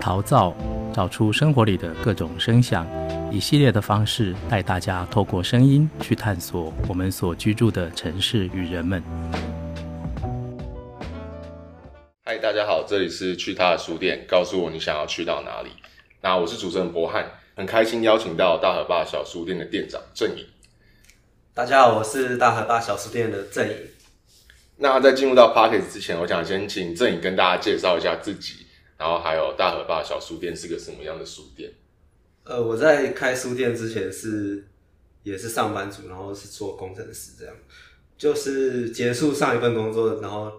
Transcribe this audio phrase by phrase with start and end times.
[0.00, 0.56] 陶造，
[0.94, 2.86] 找出生活里的各种声响，
[3.30, 9.02] 一系列的方式带大家透过声音去探索我们所居住的城市与人们。
[12.24, 15.68] 嗨，大家好，这里是去他的书店，告诉我你想要去到哪里。
[16.22, 20.46] 那我是主持人博翰，很开心邀请到大河坝小书店的店长郑颖。
[21.52, 23.74] 大家好，我是大河坝小书店的郑颖。
[24.78, 28.66] 那在进入到 Podcast 之前，我想先请郑颖跟大家介绍一下自己。
[29.00, 31.72] 然后还有大和爸小书店是个什么样的书店？
[32.44, 34.62] 呃，我在开书店之前是
[35.22, 37.56] 也是上班族，然后是做工程师，这样
[38.18, 40.52] 就是结束上一份工作，然后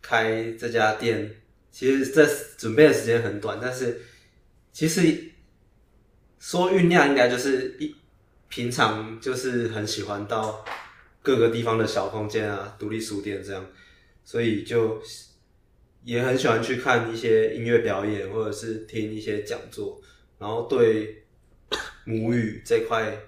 [0.00, 1.30] 开这家店。
[1.70, 4.00] 其实这准备的时间很短，但是
[4.72, 5.02] 其实
[6.38, 7.94] 说酝酿应该就是一
[8.48, 10.64] 平常就是很喜欢到
[11.20, 13.62] 各个地方的小空间啊，独立书店这样，
[14.24, 14.98] 所以就。
[16.04, 20.00] 也很喜欢去看一些音乐表演，或者是听一些讲座，
[20.38, 21.24] 然后对
[22.04, 23.18] 母语这块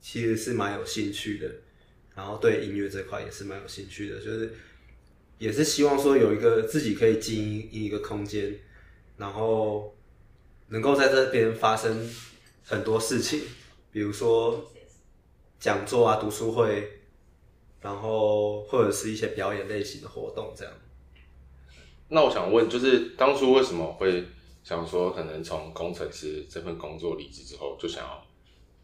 [0.00, 1.50] 其实是蛮有兴趣的，
[2.14, 4.52] 然后对音乐这块也是蛮有兴趣的，就是
[5.38, 8.54] 也是希望说有一个自己可以经营一个空间，
[9.16, 9.96] 然后
[10.68, 12.06] 能够在这边发生
[12.62, 13.40] 很多事情，
[13.90, 14.70] 比如说
[15.58, 17.00] 讲座啊、读书会，
[17.80, 20.74] 然后或者是一些表演类型的活动这样。
[22.12, 24.26] 那我想问，就是当初为什么会
[24.64, 28.26] 想说，可能从工程师这份工作离职之后，就想要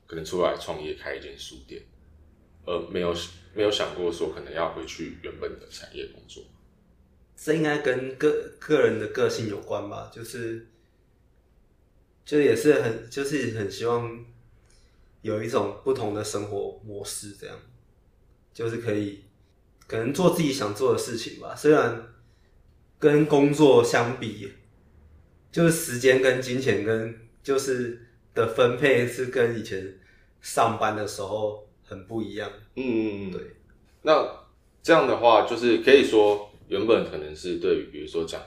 [0.06, 1.82] 可能出来创业开一间书店，
[2.64, 3.12] 而没有
[3.52, 6.44] 没有想过说可能要回去原本的产业工作？
[7.34, 10.68] 这应该跟个个人的个性有关吧，就是
[12.24, 14.24] 就也是很就是很希望
[15.22, 17.58] 有一种不同的生活模式，这样
[18.54, 19.24] 就是可以
[19.88, 22.12] 可能做自己想做的事情吧，虽然。
[22.98, 24.50] 跟工作相比，
[25.52, 29.98] 就是时间跟金钱跟就是的分配是跟以前
[30.40, 32.50] 上班的时候很不一样。
[32.74, 33.40] 嗯嗯嗯，对。
[34.02, 34.46] 那
[34.82, 38.40] 这样的话，就是可以说原本可能是对于比如说讲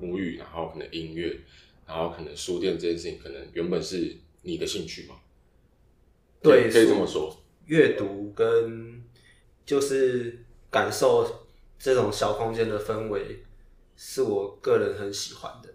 [0.00, 1.38] 母语，然后可能音乐，
[1.86, 5.16] 然后可能书店这件事情，可能原本是你的兴趣嘛？
[6.42, 7.36] 对，可以这么说。
[7.66, 9.02] 阅读跟
[9.64, 11.46] 就是感受
[11.78, 13.42] 这种小空间的氛围。
[13.96, 15.70] 是我个人很喜欢的。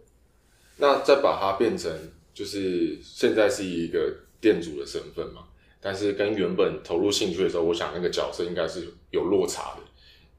[0.77, 1.91] 那再把它变成，
[2.33, 5.43] 就是现在是一个店主的身份嘛，
[5.79, 9.81] 但是跟原本投入兴趣的时候，我想那个角色应该是有落差的。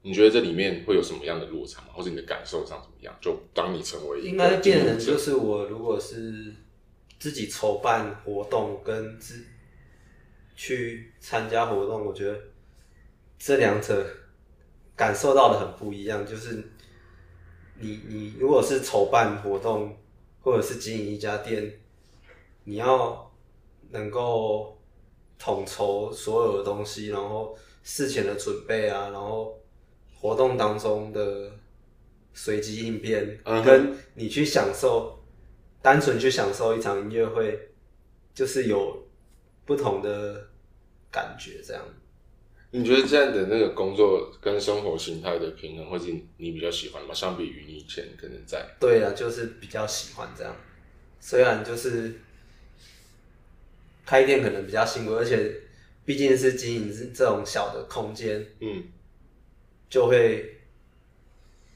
[0.01, 1.87] 你觉得这里面会有什么样的落差吗？
[1.93, 3.15] 或者你的感受上怎么样？
[3.21, 6.53] 就当你成为一个，应该变成就是我如果是
[7.17, 9.45] 自己筹办活动跟自
[10.57, 12.37] 去参加活动，我觉得
[13.39, 14.05] 这两者
[14.93, 16.61] 感受到的很不一样，就是。
[17.83, 19.95] 你你如果是筹办活动，
[20.41, 21.79] 或者是经营一家店，
[22.63, 23.31] 你要
[23.91, 24.77] 能够
[25.37, 29.59] 统筹所有的东西，然后事前的准备啊，然后
[30.19, 31.51] 活动当中的
[32.33, 35.19] 随机应变，跟你去享受，
[35.81, 37.59] 单纯去享受一场音乐会，
[38.33, 39.05] 就是有
[39.65, 40.49] 不同的
[41.11, 41.83] 感觉，这样。
[42.75, 47.13] 你觉得这样的那个工作跟生活形态的平衡，或是你比较喜欢吗？
[47.13, 48.67] 相比于你以前可能在……
[48.79, 50.55] 对啊，就是比较喜欢这样。
[51.19, 52.19] 虽然就是
[54.03, 55.53] 开店可能比较辛苦，而且
[56.03, 58.83] 毕竟是经营这种小的空间，嗯，
[59.87, 60.59] 就会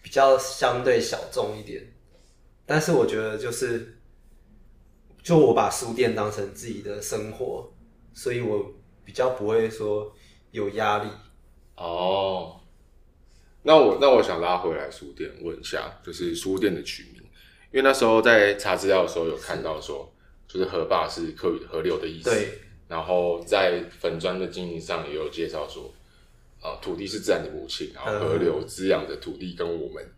[0.02, 1.86] 比较相对小众一点。
[2.66, 4.00] 但是我觉得就是，
[5.22, 7.72] 就我把书店当成自己的生活，
[8.16, 8.74] 所以我
[9.06, 10.12] 比较不会说。
[10.58, 11.10] 有压力
[11.76, 12.60] 哦，
[13.62, 17.22] 那我那我想拉回来书店问一下，就是书店的取名，
[17.72, 20.12] 因为那时候在查资料的时候有看到说，
[20.48, 22.60] 就是河坝是客语河流的意思，对。
[22.88, 25.94] 然后在粉砖的经营上也有介绍说，
[26.62, 30.10] 啊，土地是自然的母亲，然后河流滋养着土地跟我们，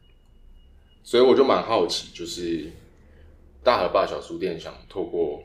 [1.03, 2.71] 所以我就蛮好奇，就是
[3.63, 5.43] 大河坝小书店想透过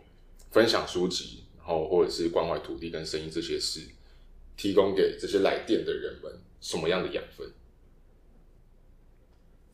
[0.50, 3.80] 分享书籍，然后或者是关怀土地跟声音这些事。
[4.56, 7.46] 提供给这些来电的人们什么样的养分？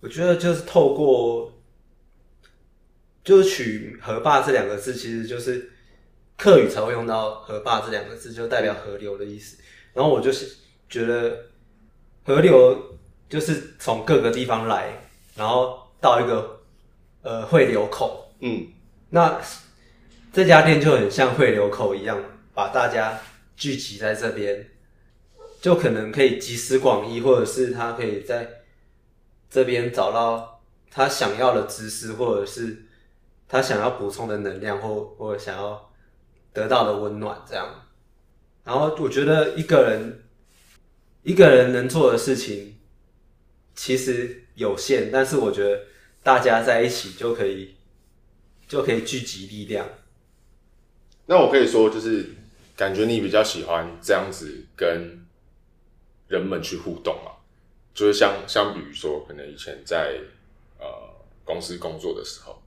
[0.01, 1.53] 我觉得就是透过，
[3.23, 5.71] 就是取“河坝”这两个字，其实就是
[6.39, 9.59] 客语才会用到“河坝”这两个字，就代表河流的意思。
[9.93, 10.57] 然后我就是
[10.89, 11.51] 觉得
[12.25, 12.99] 河流
[13.29, 15.07] 就是从各个地方来，
[15.37, 16.63] 然后到一个
[17.23, 18.33] 呃汇流口。
[18.41, 18.69] 嗯，
[19.11, 19.39] 那
[20.33, 22.19] 这家店就很像汇流口一样，
[22.55, 23.21] 把大家。
[23.61, 24.71] 聚集在这边，
[25.61, 28.63] 就可能可以集思广益，或者是他可以在
[29.51, 32.87] 这边找到他想要的知识，或者是
[33.47, 35.93] 他想要补充的能量或或者想要
[36.55, 37.87] 得到的温暖这样。
[38.65, 40.23] 然后我觉得一个人
[41.23, 42.79] 一个人能做的事情
[43.75, 45.83] 其实有限，但是我觉得
[46.23, 47.77] 大家在一起就可以
[48.67, 49.87] 就可以聚集力量。
[51.27, 52.27] 那我可以说，就是
[52.81, 55.23] 感觉你比较喜欢这样子跟
[56.29, 57.37] 人们去互动啊？
[57.93, 60.19] 就是相相比于说，可能以前在
[60.79, 60.87] 呃
[61.45, 62.63] 公司工作的时候，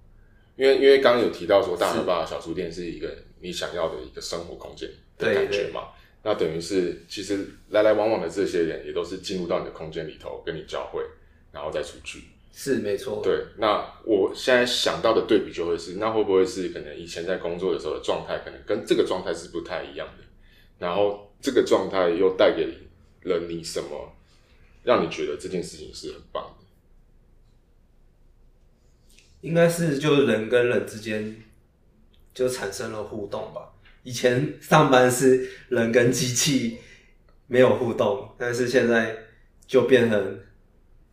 [0.56, 4.88] 因为因为刚刚有提到说，大和爸小书店是一个你想要的一个生活空间
[5.18, 5.88] 的感觉嘛？
[6.22, 11.04] 那等于是其实来来往往的这些人，也都是进入到你的空间里头跟你交汇，
[11.52, 12.26] 然后再出去。
[12.56, 13.46] 是没错，对。
[13.58, 20.24] 那我现在想到的对比就会是，那会不会是可能以前在工作的时候的状态，可能跟这个状态是不太一样的？
[20.78, 22.68] 然后这个状态又带给
[23.24, 24.16] 了你什么，
[24.84, 26.66] 让你觉得这件事情是很棒的？
[29.42, 31.36] 应该是就是人跟人之间
[32.34, 33.74] 就产生了互动吧。
[34.04, 36.78] 以前上班是人跟机器
[37.48, 39.18] 没有互动，但是现在
[39.66, 40.40] 就变成，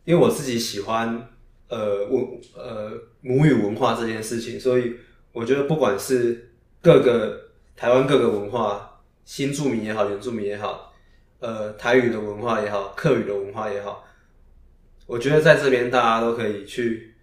[0.05, 1.27] 因为我自己喜欢。
[1.73, 4.93] 呃，文呃母语文化这件事情，所以
[5.31, 6.51] 我觉得不管是
[6.81, 10.93] 各个台湾各个文化，新住民也好，原住民也好，
[11.39, 14.03] 呃台语的文化也好，客语的文化也好，
[15.05, 17.15] 我觉得在这边大家都可以去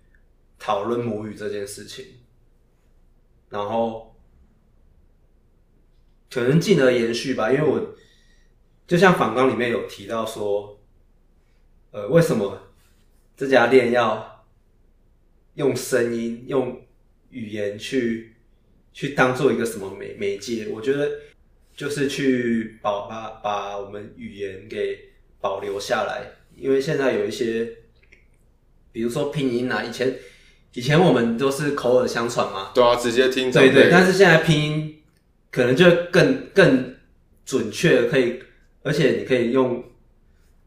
[0.59, 2.07] 讨论母语这件事情，
[3.51, 4.17] 然后
[6.31, 7.95] 可能进而延续吧，因为我
[8.87, 10.81] 就像访纲里面有提到说，
[11.91, 12.68] 呃，为什么
[13.39, 14.45] 这家店要
[15.55, 16.83] 用声音、用
[17.31, 18.35] 语言去
[18.93, 20.67] 去当做一个什么媒媒介？
[20.73, 21.09] 我觉得
[21.77, 24.99] 就是去保把把我们语言给
[25.41, 27.75] 保留下来，因为现在有一些，
[28.91, 30.17] 比如说拼音啊，以前
[30.75, 35.01] 以前我们都是口耳相传嘛，对啊，直接听，对对，但是现在拼音
[35.53, 36.97] 可能就更更
[37.47, 38.43] 准确，可以，
[38.83, 39.85] 而且你可以用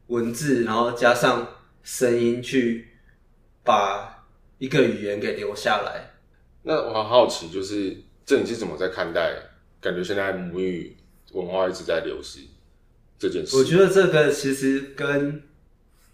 [0.06, 1.46] 文字，然后加上
[1.82, 2.88] 声音去
[3.62, 4.10] 把。
[4.58, 6.12] 一个语言给留下来，
[6.62, 9.34] 那我很好奇，就是这你是怎么在看待？
[9.80, 10.96] 感觉现在母语
[11.32, 12.38] 文化一直在流失
[13.18, 13.56] 这件事。
[13.56, 15.42] 我觉得这个其实跟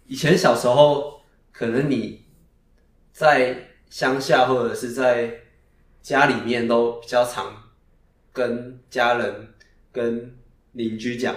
[0.07, 1.21] 以前小时候，
[1.51, 2.23] 可能你
[3.13, 5.41] 在乡下或者是在
[6.01, 7.69] 家里面都比较常
[8.33, 9.53] 跟家人、
[9.91, 10.35] 跟
[10.71, 11.35] 邻居讲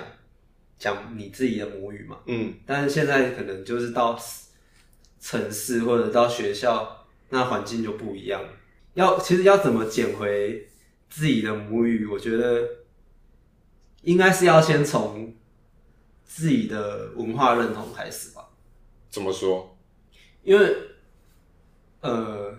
[0.83, 2.19] 讲你自己的母语嘛。
[2.27, 2.55] 嗯。
[2.67, 4.19] 但是现在可能就是到
[5.21, 6.99] 城市或者到学校。
[7.35, 8.45] 那环境就不一样。
[8.93, 10.69] 要其实要怎么捡回
[11.09, 12.05] 自己的母语？
[12.05, 12.69] 我觉得
[14.03, 15.35] 应该是要先从
[16.27, 18.51] 自己的文化认同开始吧。
[19.09, 19.75] 怎么说？
[20.43, 20.77] 因为
[22.03, 22.55] 呃，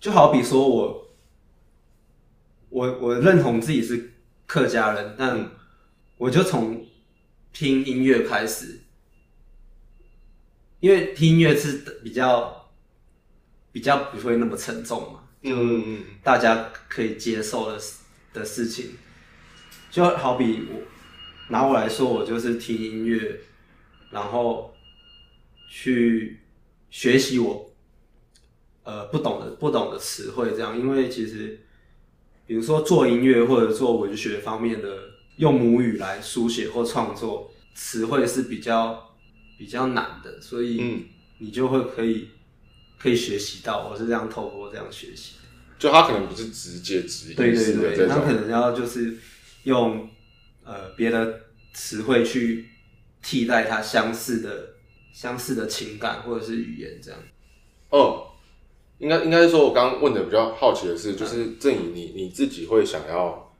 [0.00, 1.14] 就好比说我
[2.68, 4.14] 我我认同自己是
[4.48, 5.50] 客家人，但
[6.16, 6.81] 我就从
[7.52, 8.80] 听音乐开始，
[10.80, 12.58] 因为听音乐是比较。
[13.74, 17.80] 比较不会那么沉重嘛，嗯大家可以接受的
[18.34, 18.90] 的事情，
[19.90, 20.82] 就好比我
[21.48, 23.40] 拿我来说，我就是听音乐，
[24.10, 24.74] 然后
[25.70, 26.40] 去
[26.90, 27.72] 学习我
[28.82, 31.58] 呃不懂的不懂的词汇，这样，因为其实
[32.46, 39.16] 比如说做音乐或者做文学方面的，用母语来书写或创作，词汇是比较
[39.58, 41.06] 比较难的，所以
[41.38, 42.28] 你就会可以。
[42.98, 45.32] 可以学习到，我是这样透过这样学习，
[45.76, 49.18] 就他可能不是直接直译，对对对，他可能要就是
[49.64, 50.08] 用
[50.62, 51.40] 呃别的
[51.74, 52.68] 词汇去
[53.20, 54.74] 替代他相似的
[55.12, 57.18] 相似的情感或者是语言这样。
[57.90, 58.28] 哦，
[58.98, 63.51] 应该应该是说，我刚刚问的比较好奇的是，就是正颖你你自己会想要，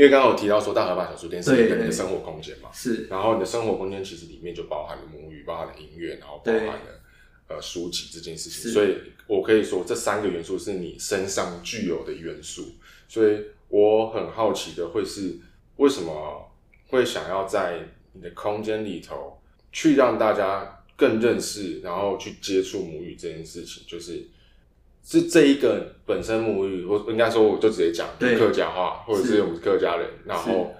[0.00, 7.00] 因为刚刚有提到说大和爸小书店是一个你的生活空间嘛，是，然后你的生活空间其实里面就包含了母语，包含了音乐，然后包含了。
[7.48, 12.76] 呃，书籍这件事情，所以我可以说这三个元素是你身上具有的元素。
[13.08, 15.36] 所以我很好奇的会是，
[15.76, 16.50] 为什么
[16.86, 17.80] 会想要在
[18.12, 19.38] 你的空间里头
[19.70, 24.26] 去让大家更认识，然后去接触母语这件事情，就是
[25.10, 30.72] 是这一个本身母语，我应该说我就直接讲客家话，或者是我们客家人，然后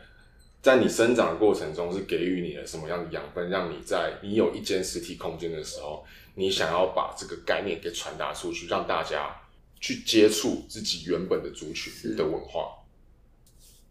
[0.62, 6.04] 在你生长的过程中是给予你的什么样的养分，让你在你有一间实体空间的时候。
[6.36, 9.34] 你想要把这个概念给传达出去，让大家
[9.80, 12.68] 去接触自己原本的族群的文化。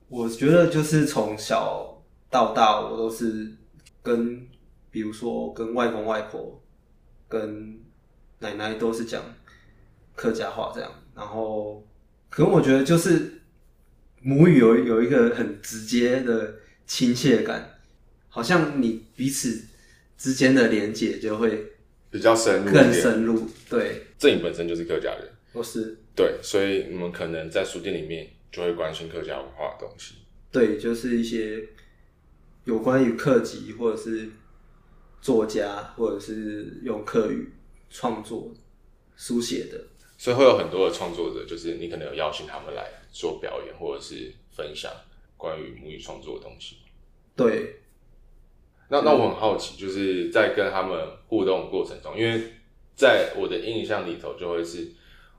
[0.08, 3.51] 我觉得就是从小到大，我都是
[4.01, 4.48] 跟，
[4.89, 6.60] 比如说跟外公外婆、
[7.27, 7.77] 跟
[8.39, 9.22] 奶奶都是讲
[10.19, 10.91] 客家话这样。
[11.15, 11.81] 然后，
[12.29, 13.39] 可能我觉得就是
[14.21, 17.79] 母语有有一个很直接的亲切感，
[18.27, 19.65] 好像你彼此
[20.17, 21.71] 之间的连接就会
[22.09, 23.47] 比较深入，更深入。
[23.69, 30.15] 对，正颖本身就是客家人，我是对，所以你们可能在书店里面就会关心客家文化的东西。
[30.51, 31.63] 对，就是一些
[32.65, 34.29] 有关于客籍或者是
[35.21, 37.53] 作家，或者是用客语
[37.89, 38.53] 创作
[39.15, 39.81] 书写的，
[40.19, 44.91] 所以会有很多的创作者，就是你可能有邀请他们来做表演，或者是分享
[45.38, 46.79] 关于母语创作的东西。
[47.38, 47.79] 对，
[48.89, 52.51] 那那我很好奇，就是在跟他们互动的过程中，因为
[52.95, 54.91] 在我的印象里头，就会是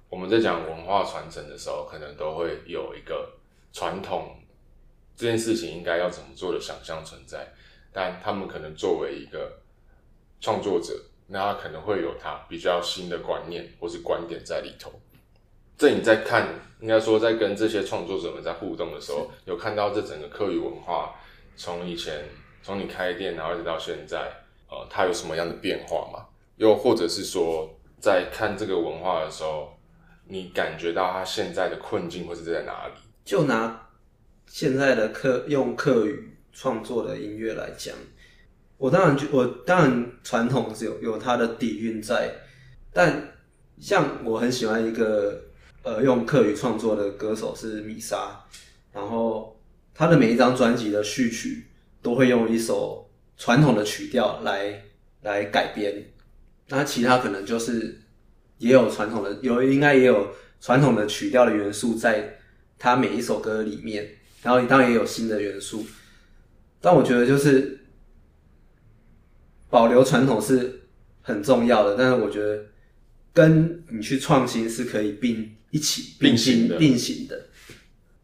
[0.08, 3.34] 我们在讲文化传承的时候，可能都会有一个
[3.72, 4.34] 传统。
[5.14, 7.52] 这件事情应该要怎么做的想象存在，
[7.92, 9.60] 但他们可能作为一个
[10.40, 10.98] 创作者，
[11.32, 14.90] 那他可能会有他比较新的观念或是观点在里头。
[15.78, 16.48] 这你在看，
[16.80, 21.14] 应该说在跟这些创作者们在互动的时候，有看到这整个客语文化
[21.56, 22.24] 从以前
[22.62, 24.30] 从你开店然后一直到现在，
[24.68, 26.26] 呃，它有什么样的变化吗？
[26.56, 29.72] 又或者是说，在看这个文化的时候，
[30.26, 32.94] 你感觉到它现在的困境会是在哪里？
[33.24, 33.86] 就拿。
[34.46, 37.94] 现在的客用客语创作的音乐来讲，
[38.80, 42.32] 我当然就我当然传统是有有它的底蕴在，
[42.94, 43.34] 但
[43.78, 45.38] 像我很喜欢一个
[45.82, 48.40] 呃用客语创作的歌手是米莎，
[48.90, 49.60] 然后
[49.92, 51.66] 他的每一张专辑的序曲
[52.00, 53.06] 都会用一首
[53.36, 54.82] 传统的曲调来
[55.20, 56.02] 来改编，
[56.68, 58.00] 那其他可能就是
[58.56, 62.38] 也有传统的有应该也有传统的曲调的元素在
[62.78, 64.08] 他每一首歌里面。
[64.42, 65.84] 然后当然也有新的元素，
[66.80, 67.78] 但我觉得就是
[69.70, 70.82] 保留传统是
[71.22, 71.96] 很重要的。
[71.96, 72.66] 但是我觉得
[73.32, 77.46] 跟你去创新是可以并一起并行并行的。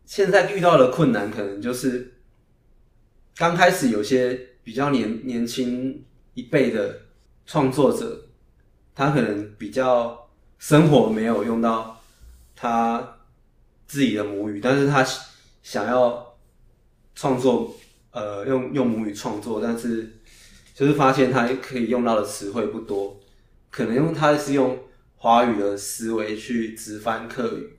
[0.04, 2.14] 现在遇到的困难可能就是
[3.36, 7.02] 刚开始有些比较年年轻一辈的
[7.46, 8.26] 创作者，
[8.94, 12.02] 他可能比较生活没有用到
[12.54, 13.18] 他
[13.86, 15.06] 自己的母语，但是他。
[15.66, 16.38] 想要
[17.16, 17.76] 创作，
[18.12, 20.08] 呃，用用母语创作，但是
[20.76, 23.18] 就是发现他可以用到的词汇不多，
[23.71, 24.78] 可能用他是用
[25.16, 27.71] 华语的思维去直翻客语，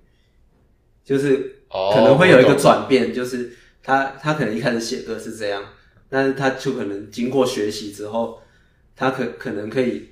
[1.06, 5.64] 就是可能会有一个转变，就是他他可能一开始写歌是这样，
[6.10, 8.42] 但是他就可能经过学习之后，
[8.96, 10.10] 他可可能可以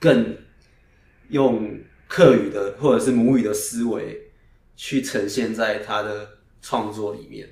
[0.00, 0.34] 更
[1.28, 4.30] 用客语的或者是母语的思维
[4.74, 6.38] 去呈现在他的。
[6.64, 7.48] 创作里面，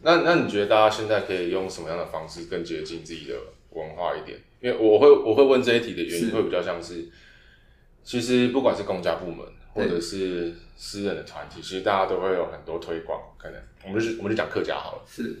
[0.00, 3.34] 那那你觉得大家现在可以用什么样的方式更接近自己的
[3.70, 4.38] 文化一点？
[4.60, 7.10] 因为我会我会问这一题的原因，会比较像是，是
[8.02, 13.20] 其实不管是公家部门或者是私人的团体，其实大家都会有很多推广。
[13.38, 15.36] 可能我们就是我们就讲客家好了，是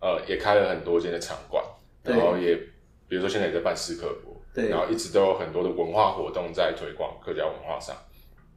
[0.00, 1.64] 呃也开了很多间的场馆，
[2.02, 2.54] 然后也
[3.08, 7.96] 比如说现在也在办试课播，对，然后一直都有很多的文化活动在推广客家文化上。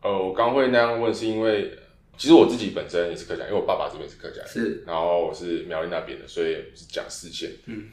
[0.02, 1.72] 呃，我刚会那样问是因为。
[2.18, 7.50] 其实我自己本身也是客家，因为我爸爸这边是客家人，是，然后我是苗栗那边的，所以是讲四县。
[7.66, 7.88] 嗯，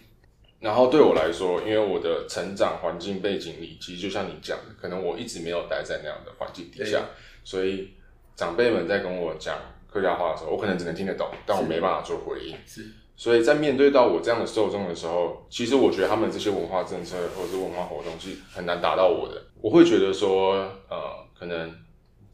[0.58, 7.02] 然后对我来说，因为我的成长环境背景里，其实就像你讲的，可能我一直没有待在那样的环境底下，
[7.44, 7.90] 所以
[8.34, 12.56] 长辈们在跟我讲客家话的时候，我可能只能听得懂，但我没办法做回应。
[12.66, 19.42] 是，所以在面对到我这样的受众的时候，其实我觉得他们这些文化政策或者是文化活动是很难达到我的。
[19.60, 20.54] 我会觉得说，
[20.88, 20.98] 呃，
[21.38, 21.74] 可能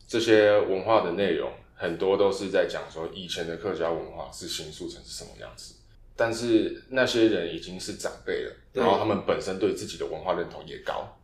[0.07, 1.51] 这些文化的内容。
[1.75, 5.75] 很多都是在讲说以前的客家文化是形塑成是什么样子，
[6.17, 11.19] 但是那些人已经是长辈了，然后他们本身对自己的文化认同也高。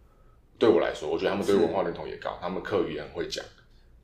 [0.58, 3.44] 对我来说，我觉得他们对文化认同也高，他们课语也很会讲。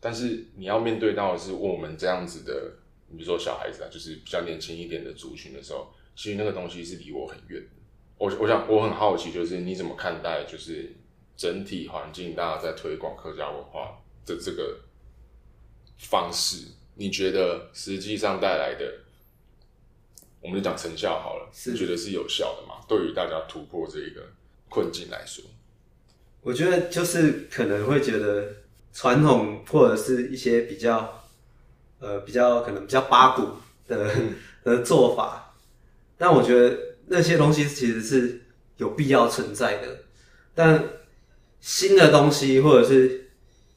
[0.00, 2.72] 但是你要面对到的是我们这样子的，
[3.10, 7.68] 比如说小孩子啊，就是比较年轻一点的族群的时候，其实那个东西是离我很远的。
[8.18, 10.94] 我我想我很好奇，就是你怎么看待，就是
[11.36, 14.80] 整体环境大家在推广客家文化的这个。
[15.96, 18.92] 方式，你觉得实际上带来的，
[20.44, 22.84] 我们就讲成效好了，是你觉得是有效的嘛？
[22.86, 24.20] 对于大家突破这一个
[24.68, 25.42] 困境来说，
[26.42, 28.54] 我觉得就是可能会觉得
[28.92, 31.24] 传统或者是一些比较，
[31.98, 33.48] 呃，比较可能比较八股
[33.88, 34.14] 的
[34.62, 35.56] 的做法，
[36.18, 38.42] 但我觉得那些东西其实是
[38.76, 40.00] 有必要存在的，
[40.54, 40.84] 但
[41.60, 43.22] 新的东西或者是。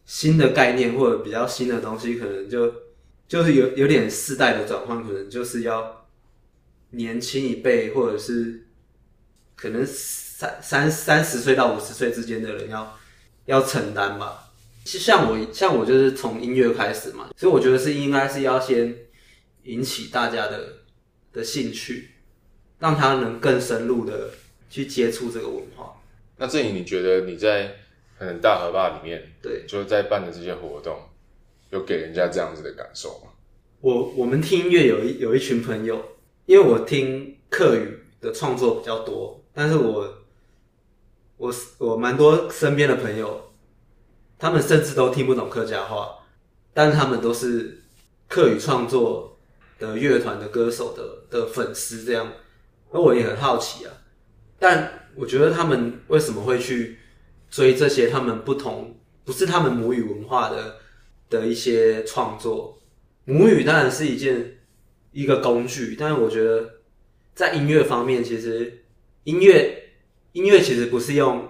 [0.09, 2.74] 新的概念或者比较新的东西，可能就
[3.27, 5.97] 就是有有点世代的转换，可能就是要
[6.91, 8.65] 年轻一辈或者是
[9.56, 12.98] 可能三三三十岁到五十岁之间的人要
[13.46, 14.51] 要承担吧。
[14.86, 18.96] 像我像我就是从音乐开始嘛，所以我觉得是应该是要先
[19.63, 20.77] 引起大家的
[21.34, 22.12] 的兴趣，
[22.79, 24.29] 让他能更深入的
[24.70, 25.94] 去接触这个文化。
[26.38, 27.75] 那正颖，你觉得你在
[28.17, 30.98] 可能大河坝里面，对，就是在办的这些活动，
[31.72, 33.32] 有给人家这样子的感受吗？
[33.82, 36.01] 我我们听音乐有一有一群朋友，
[36.48, 40.24] 因为我听客语的创作比较多，但是我
[41.36, 43.51] 我我蛮多身边的朋友，
[44.39, 46.20] 他们甚至都听不懂客家话，
[46.74, 47.84] 但是他们都是
[48.30, 49.38] 客语创作
[49.77, 52.32] 的乐团的歌手的的粉丝，这样，
[52.92, 53.92] 而我也很好奇啊。
[54.58, 56.98] 但我觉得他们为什么会去
[57.51, 60.77] 追这些他们不同，不是他们母语文化的
[61.30, 62.82] 的一些创作？
[63.25, 64.57] 母语当然是一件
[65.17, 66.81] 一个工具，但是我觉得
[67.33, 68.83] 在音乐方面，其实
[69.24, 69.91] 音乐
[70.33, 71.50] 音乐其实不是用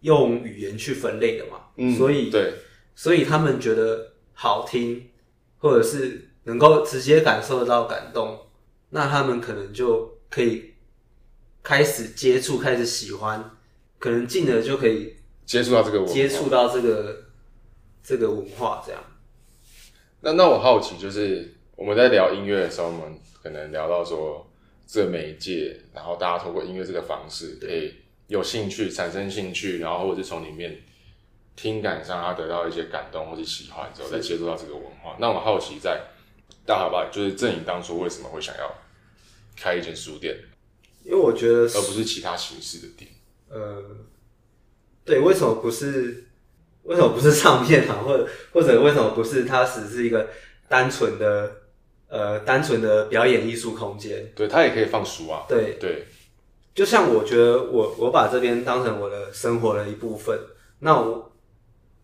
[0.00, 2.54] 用语言去分类的嘛，嗯，所以对，
[2.94, 5.10] 所以他们觉得好听，
[5.58, 8.46] 或者是能够直接感受得到感动，
[8.90, 10.70] 那他们可能就可以。
[11.64, 13.52] 开始接触，开始喜欢，
[14.00, 15.14] 可能进而就可以
[15.46, 17.26] 接触到这个文化，接触到这个
[18.02, 19.00] 这个文化这样。
[20.22, 24.46] 那那我好奇，就是我们在聊音乐的时候，我们可能聊到说
[24.86, 27.94] 这媒介，然后大家透过音乐这个方式，可以
[28.26, 30.80] 有兴趣产生兴趣，然后或者是从里面
[31.56, 35.16] 听感上，他得到一些感动或者喜欢之后，再接触到这个文化。
[35.18, 36.00] 那我好奇，在
[36.66, 38.72] 大好吧，就是正颖当初为什么会想要
[39.56, 40.36] 开一间书店？
[41.04, 43.10] 因为我觉得，而不是其他形式的店。
[43.48, 43.82] 呃，
[45.04, 46.28] 对，为什么不是？
[46.84, 49.44] 为什么不是唱片行，或者或者为什么不是？
[49.44, 50.28] 它只是一个
[50.68, 51.61] 单纯的
[52.12, 54.30] 呃，单纯的表演艺术空间。
[54.36, 55.46] 对，它也可以放书啊。
[55.48, 56.06] 对对，
[56.74, 60.38] 就像我觉得我我把这边当成我的生活的一部分，
[60.80, 61.32] 那我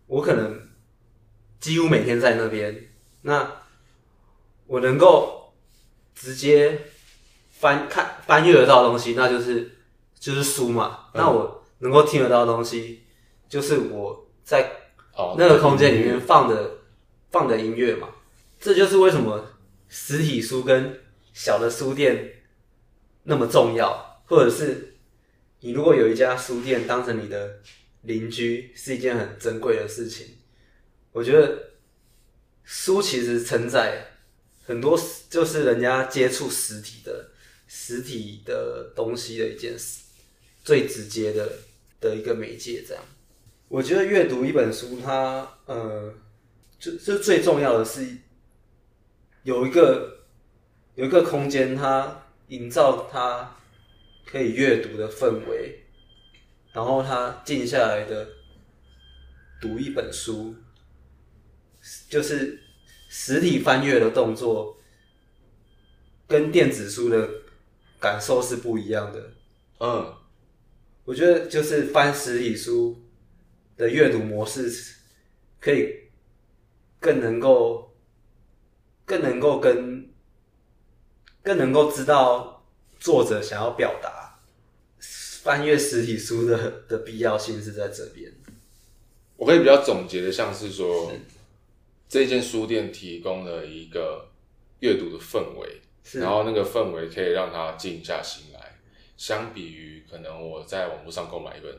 [0.07, 0.59] 我可能
[1.59, 2.89] 几乎每天在那边，
[3.21, 3.49] 那
[4.65, 5.53] 我能够
[6.15, 6.79] 直接。
[7.59, 9.69] 翻看翻阅得到的东西，那就是
[10.17, 11.07] 就是书嘛。
[11.13, 13.03] 嗯、那我能够听得到的东西，
[13.49, 14.71] 就是我在
[15.37, 16.71] 那个空间里面放的、哦、
[17.29, 18.07] 放的音乐嘛。
[18.61, 19.43] 这就是为什么
[19.89, 20.97] 实体书跟
[21.33, 22.43] 小的书店
[23.23, 24.95] 那么重要，或者是
[25.59, 27.59] 你如果有一家书店当成你的
[28.03, 30.27] 邻居，是一件很珍贵的事情。
[31.11, 31.71] 我觉得
[32.63, 34.05] 书其实承载
[34.63, 34.97] 很多，
[35.29, 37.31] 就是人家接触实体的。
[37.71, 39.99] 实体的东西的一件事，
[40.63, 41.47] 最直接的
[42.01, 43.03] 的一个媒介，这样。
[43.67, 46.11] 我觉得阅读一本书它，呃，
[46.79, 48.03] 就就最重要的是
[49.43, 50.19] 有一个
[50.95, 53.55] 有一个空间，它营造它
[54.25, 55.85] 可以阅读的氛围，
[56.73, 58.27] 然后它静下来的
[59.61, 60.55] 读一本书，
[62.09, 62.61] 就是
[63.07, 64.77] 实体翻阅的动作
[66.27, 67.29] 跟电子书的。
[68.01, 69.33] 感受是不一样的，
[69.81, 70.15] 嗯，
[71.03, 72.97] 我觉得就是翻实体书
[73.75, 74.95] 的阅读模式，
[75.59, 75.93] 可以
[76.97, 77.88] 更能够、
[79.09, 80.07] 更能够跟、
[81.41, 82.63] 更能够知道
[82.99, 84.39] 作者想要表达
[85.41, 88.31] 翻阅实体书的的必要性是在这边。
[89.35, 91.19] 我可以比较总结的，像是说，是
[92.07, 94.29] 这间书店提供了一个
[94.81, 95.81] 阅读的氛围。
[96.13, 98.79] 然后那个氛围可以让他静下心来，
[99.15, 101.71] 相比于可能我在网络上购买一本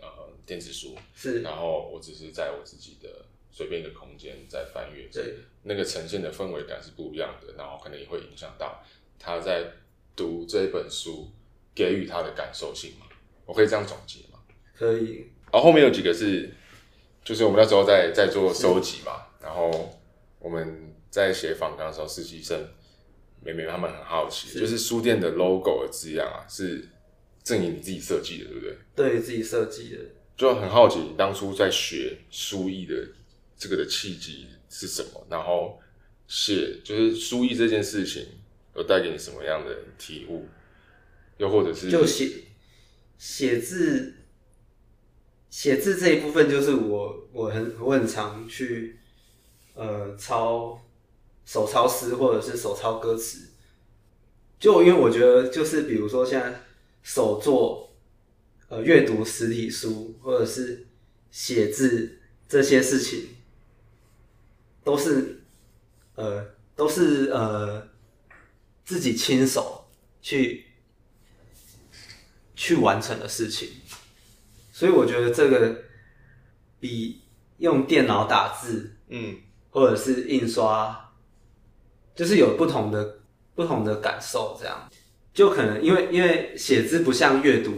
[0.00, 0.08] 呃
[0.46, 3.08] 电子书，是，然后我只是在我自己的
[3.58, 8.80] 随便一个空间在翻阅，对，那个呈现的氛围感是不一样的，然后可能也会影响到
[9.18, 9.64] 他在
[10.14, 11.28] 读这一本书
[11.74, 13.06] 给予他的感受性嘛，
[13.44, 14.38] 我可以这样总结吗？
[14.76, 15.26] 可以。
[15.50, 16.48] 然后后面有几个是，
[17.24, 19.98] 就是我们那时候在在做收集嘛，然后
[20.38, 22.64] 我们在写访谈的时候，实习生。
[23.40, 26.88] 妹妹他们很好奇，是就是书店的 logo 的字样啊，是
[27.42, 28.76] 正颖你自己设计的，对不对？
[28.96, 29.98] 对，自己设计的。
[30.36, 32.94] 就很好奇，你当初在学书艺的
[33.58, 35.26] 这个的契机是什么？
[35.28, 35.78] 然后
[36.26, 38.26] 写就是书艺这件事情，
[38.76, 40.46] 有带给你什么样的体悟？
[41.36, 42.30] 又或者是就写
[43.18, 44.14] 写字，
[45.50, 48.98] 写字这一部分，就是我我很我很常去
[49.74, 50.82] 呃抄。
[51.50, 53.48] 手抄诗或者是手抄歌词，
[54.60, 56.60] 就因为我觉得，就是比如说现在
[57.02, 57.90] 手作，
[58.68, 60.86] 呃，阅读实体书或者是
[61.30, 63.28] 写字这些事情，
[64.88, 65.38] 都是
[66.14, 66.42] 呃
[66.74, 67.86] 都是呃
[68.86, 69.86] 自己亲手
[70.22, 70.64] 去
[72.56, 73.68] 去完成的事情，
[74.72, 75.76] 所以我觉得这个
[76.80, 77.20] 比
[77.58, 79.36] 用电脑打字，嗯，
[79.68, 81.12] 或者是印刷，
[82.14, 83.18] 就是有不同的
[83.54, 84.88] 不同的感受，这样。
[85.34, 87.74] 就可能因为因为写字不像阅读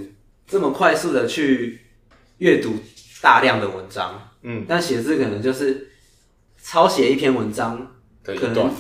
[0.47, 1.81] 这么快速的去
[2.39, 2.77] 阅读
[3.21, 5.90] 大量的文章，嗯，但写字可能就是
[6.63, 8.73] 抄写一篇文章，可以可能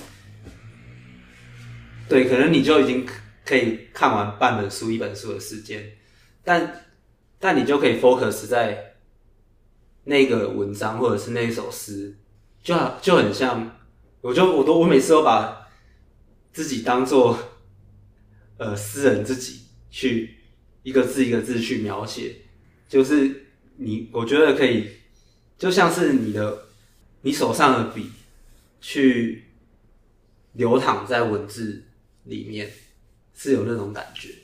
[2.09, 3.07] 对，可能你就已经
[3.45, 5.93] 可以看完半本书、一本书的时间，
[6.45, 6.85] 但
[7.39, 8.87] 但你就可以 focus 在。
[10.05, 12.17] 那个文章或者是那一首诗，
[12.63, 13.79] 就就很像，
[14.23, 15.69] 我就我都我每次都把
[16.53, 17.39] 自己当做
[18.57, 20.39] 呃诗人自己去
[20.83, 22.35] 一个字一个字去描写，
[22.89, 23.45] 就是
[23.77, 24.89] 你我觉得可以，
[25.59, 26.70] 就像是你的
[27.23, 28.11] 你手上的笔
[28.81, 29.45] 去
[30.55, 31.85] 流淌在文字
[32.25, 32.71] 里面，
[33.35, 34.35] 是有那种感觉。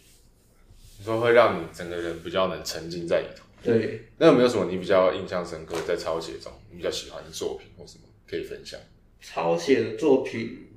[0.98, 3.44] 你说会让你整个人比较能沉浸在里头。
[3.62, 8.78] 对，那有没有什么你比较印象深刻在抄写中你比较喜欢的作品或什么可以分享？
[9.20, 10.68] 抄写的作品，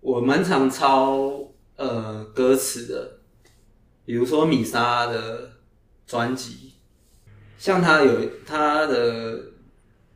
[0.00, 3.18] 我蛮常抄呃歌词的，
[4.04, 5.52] 比如说米莎的
[6.06, 6.72] 专辑，
[7.56, 9.51] 像他有他的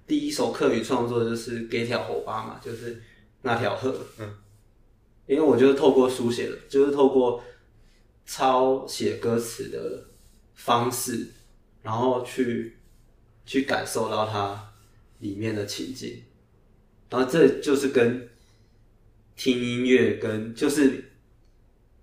[0.06, 3.02] 第一首客语创作就是《给条河吧》嘛，就是
[3.42, 3.94] 那条河。
[4.18, 4.34] 嗯，
[5.26, 7.42] 因为我就是透过书写的，就是透过
[8.24, 10.08] 抄写歌词的
[10.54, 11.28] 方式。
[11.82, 12.78] 然后去
[13.44, 14.72] 去感受到它
[15.20, 16.20] 里面的情境，
[17.08, 18.28] 然后这就是跟
[19.36, 21.12] 听音乐跟就是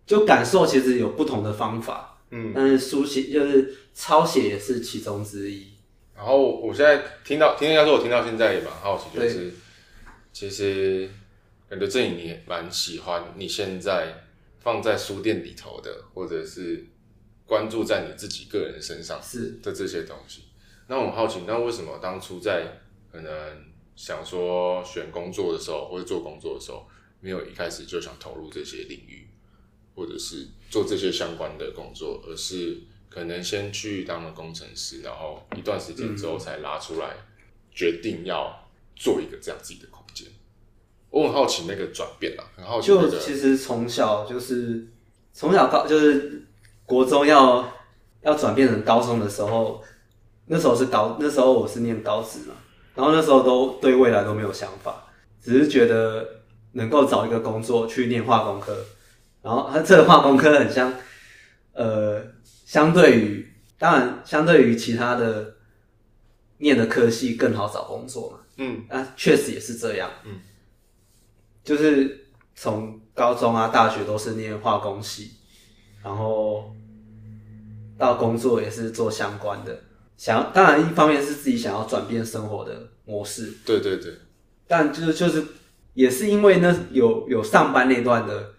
[0.06, 5.73] 就感受其实有不同的方法，嗯，但是书写就是抄写也是其中之一。
[6.24, 9.52] 然后我现在听到听人家说，我听到现在也蛮好奇，就是
[10.32, 11.10] 其实
[11.68, 14.14] 感觉这里你也蛮喜欢你现在
[14.62, 16.88] 放在书店里头的，或者是。
[17.46, 20.44] 关注在你自己个人身上是的这些东西，
[20.88, 22.66] 那我很好奇，那为什么当初在
[23.12, 23.32] 可能
[23.98, 26.88] 想说选工作的时候，或者做工作的时候，
[27.20, 29.28] 没有一开始就想投入这些领域，
[29.94, 32.82] 或者是做这些相关的工作，而是
[33.14, 37.10] 可能先去当了工程师，然后一段时间之后才拉出来，
[37.72, 40.28] 决定要做一个这样自己的空间。
[41.10, 43.10] 我很好奇那个转变啊，很好奇、那个。
[43.10, 44.88] 就其实从小就是
[45.32, 46.40] 从小高就是。
[46.86, 47.66] 国中要
[48.24, 49.82] 要转变成高中的时候，
[50.48, 52.54] 那时候是高，那时候我是念高职嘛，
[52.94, 55.06] 然后那时候都对未来都没有想法，
[55.42, 56.42] 只是觉得
[56.74, 58.78] 能够找一个工作去念化工科，
[59.42, 60.94] 然后他这个化工科很像，
[61.72, 62.22] 呃，
[62.74, 65.58] 相对于当然相对于其他的
[66.58, 70.40] 念的科系更好找工作嘛，嗯，啊，确实也是这样，嗯，
[71.64, 75.34] 就是从高中啊大学都是念化工系。
[76.04, 76.74] 然后
[77.96, 79.80] 到工作也是做相关的，
[80.18, 84.12] 想当然一方面是自己想要转变生活的模式，对对对，
[84.68, 85.46] 但就是就是
[85.94, 88.54] 也是因为那有有上班那段的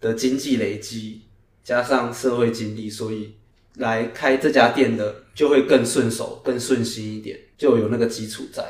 [0.00, 1.22] 的经济累积，
[1.62, 3.36] 加上社会经历，所以
[3.76, 8.64] 来开这家店的就会更顺手、更顺心一点，就有那个基础在。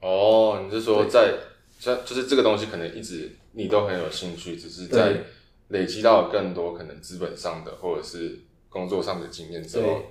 [0.00, 1.34] 哦，你是说在
[1.78, 5.24] 像就是这个东西可能一直你都很有兴趣，只是在。
[5.68, 10.02] 累积到更多可能资本上的或者是工作上的经验之后，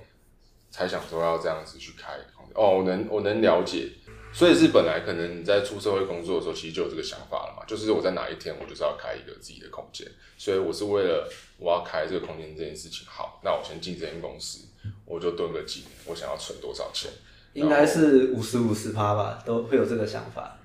[0.68, 2.12] 才想说要这样子去开
[2.54, 3.88] 哦，我能我能了解，
[4.32, 10.06] 所以是本来可能你在出社会工作的时候，其实就有这个想法了嘛，就是我在哪一天我就是要开一个自己的空间，
[10.36, 14.64] 所以我是为了我要开这个空间这件事情好，那我先进这间公司，
[15.04, 17.10] 我就蹲个几年，我想要存多少钱，
[17.52, 20.58] 应该是五十五十趴吧，都会有这个想法，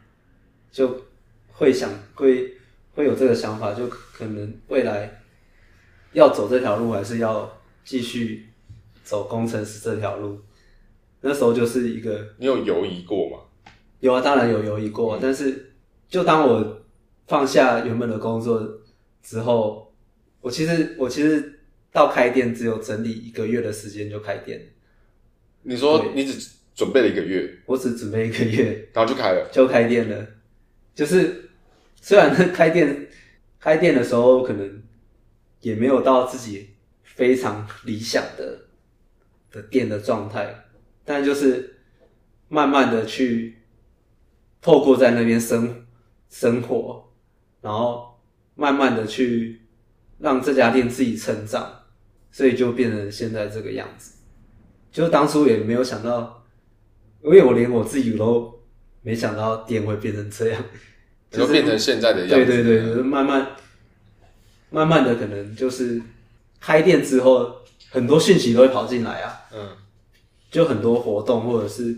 [0.72, 1.06] 就
[1.52, 2.56] 会想会。
[2.96, 5.22] 会有这个想法，就可能未来
[6.12, 7.50] 要走这条路，还是要
[7.86, 8.50] 继续
[9.06, 10.38] 走工程师这条路。
[11.22, 13.38] 那时候就是一个，你有犹疑过吗？
[14.02, 15.16] 有啊，当然有犹疑过。
[15.16, 15.20] 嗯。
[15.22, 15.72] 但是，
[16.10, 16.82] 就当我
[17.28, 18.62] 放下原本的工作
[19.24, 19.89] 之后，
[20.42, 21.60] 我其实我其实
[21.92, 24.62] 到开店只有整理一个月的时间就开店。
[25.64, 27.60] 你说你只准备了一个月？
[27.66, 30.28] 我只准备一个月，然后就开了，就开店了，
[30.94, 31.46] 就是。
[32.02, 33.10] 虽然开店
[33.60, 34.82] 开店的时候可能
[35.60, 36.70] 也没有到自己
[37.04, 38.68] 非常理想的
[39.52, 40.64] 的店的状态，
[41.04, 41.76] 但就是
[42.48, 43.58] 慢慢的去
[44.62, 45.86] 透过在那边生
[46.30, 47.12] 生活，
[47.60, 48.18] 然后
[48.56, 49.59] 慢慢的去
[50.20, 51.84] 让这家店自己成长，
[52.32, 54.14] 所以就变成现在这个样子。
[54.92, 56.44] 就当初也没有想到，
[57.24, 58.60] 因为我连我自己都
[59.02, 60.64] 没想到店会变成这样。
[61.32, 62.36] 就变成现在的样子。
[62.36, 63.56] 对对对，就是慢慢
[64.70, 66.02] 慢慢的，可能就是
[66.60, 67.56] 开店之后，
[67.90, 69.42] 很多讯息都会跑进来啊。
[69.54, 69.70] 嗯。
[70.52, 71.96] 就很多活动，或者是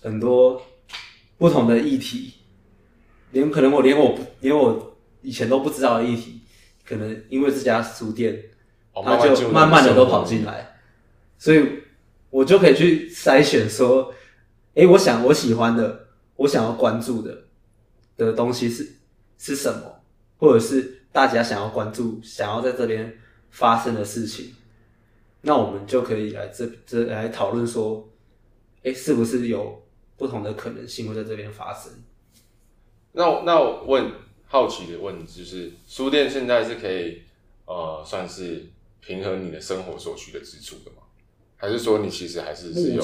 [0.00, 0.62] 很多
[1.36, 2.32] 不同的议题，
[3.32, 6.40] 连可能我连我连我以前都不知道的议题，
[6.92, 8.38] 可能因为这家书店，
[8.92, 10.76] 他就慢慢的都跑进来，
[11.38, 11.66] 所以
[12.28, 14.12] 我就可以去筛选说，
[14.74, 17.44] 哎，我想我喜欢的，我想要关注的
[18.18, 18.86] 的东西是
[19.38, 20.02] 是什么，
[20.36, 24.54] 或者是大家想要关注、想要在这边发生的事情，
[25.40, 28.06] 那我们就可以来这这来讨论说，
[28.82, 29.82] 哎，是不是有
[30.18, 31.90] 不同的可能性会在这边发生？
[33.12, 34.10] 那那我问
[34.52, 37.22] 好奇的问就是，书店现在是可以
[37.64, 38.66] 呃算是
[39.00, 40.98] 平衡你的生活所需的支出的吗？
[41.56, 43.02] 还是说你其实还是是有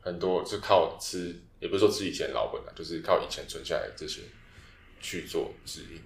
[0.00, 4.20] 很多是靠吃，也不是说吃以前老本啊，就是靠以前存下来的这些
[5.00, 6.00] 去做指引。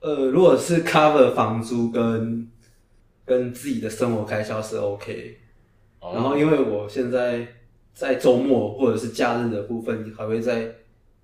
[0.00, 2.50] 呃，如果是 cover 房租跟
[3.26, 5.38] 跟自己的生活开销是 OK，
[6.00, 7.46] 哦，然后因为我现在
[7.92, 10.74] 在周末或者是假日的部分，还会在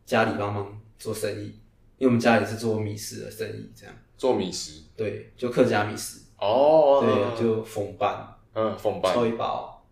[0.05, 1.55] 家里帮忙做生意，
[2.01, 9.87] 因为我们家里是做米食的生意，这样做米食，对，就客家米食哦，对，就封班，嗯，封班，抽一包，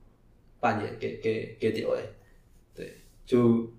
[0.58, 2.02] 半年给给给掉哎，
[2.74, 3.70] 对，就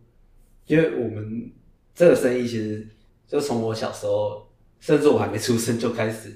[0.68, 1.52] 因为我们
[1.94, 2.88] 这个生意其实
[3.28, 4.48] 就从我小时候。
[4.82, 6.34] 甚至我还没出生就开始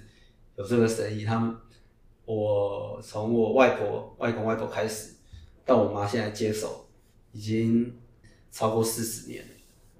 [0.57, 1.23] 有这个生意。
[1.23, 1.55] 他们，
[2.25, 5.13] 我从我外婆、外公、外婆开始，
[5.65, 6.85] 到我妈现在接手，
[7.31, 7.97] 已经
[8.51, 9.49] 超过四十年了。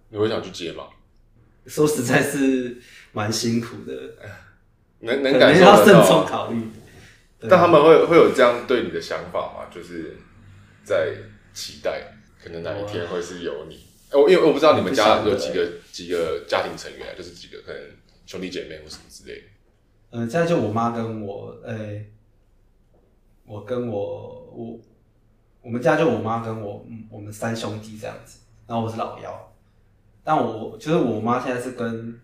[0.10, 0.90] 你会想去接吗？
[1.66, 2.78] 说实在是
[3.12, 3.94] 蛮辛苦的，
[5.00, 6.62] 能能感受要慎重考虑。
[7.40, 9.70] 但他们会会有这样对你的想法吗？
[9.74, 10.18] 就是
[10.84, 11.14] 在
[11.54, 13.80] 期待，可能哪一天会是有你。
[14.12, 17.82] 我因为我不知道你们家有几个几个家庭成员，就是几个可能。
[18.26, 19.48] 兄弟姐妹或什么之类的，
[20.12, 22.10] 嗯、呃，现在就我妈跟我，呃、欸，
[23.46, 24.80] 我跟我我
[25.62, 29.53] 我们家就我妈跟我，我们三兄弟这样子，然后我是老幺，
[30.24, 32.20] 但我就是我妈现在是跟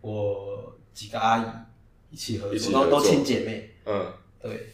[0.00, 1.44] 我几个阿姨
[2.10, 4.68] 一起合作，都都亲姐妹，嗯，对。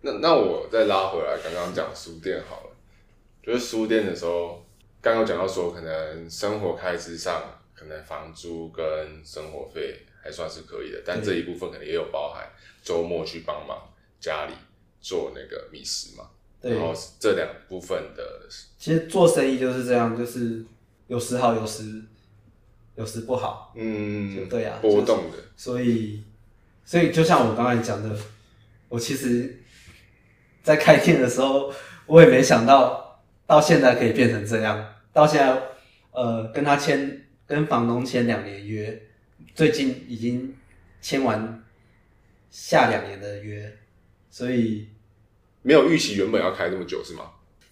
[0.00, 2.76] 那那我再拉回来，刚刚讲书店好了，
[3.42, 4.64] 就是书店的时候，
[5.00, 7.42] 刚刚讲到说，可能生活开支上。
[7.74, 8.84] 可能房租跟
[9.24, 12.48] 生活费还算是可以的，但这一部分可能也有包含
[12.80, 13.76] 周末去帮忙
[14.20, 14.52] 家里
[15.00, 16.30] 做那个米食嘛。
[16.60, 18.22] 对，然后这两部分的，
[18.78, 20.64] 其实做生意就是这样，就是
[21.12, 22.02] 有时好，有时
[22.94, 23.74] 有时不好。
[23.76, 25.36] 嗯，对啊，波动的。
[25.54, 26.24] 所以，
[26.86, 28.16] 所以就像我刚才讲的，
[28.88, 29.60] 我其实，
[30.62, 31.70] 在开店的时候，
[32.06, 34.94] 我也没想到到现在可以变成这样。
[35.12, 35.62] 到现在，
[36.12, 37.18] 呃，跟他签。
[37.44, 39.02] 跟房东签两年约，
[39.54, 40.56] 最近已经
[41.02, 41.62] 签完
[42.50, 43.70] 下两年的约，
[44.30, 44.88] 所以
[45.60, 47.24] 没有预期原本要开那么久是吗？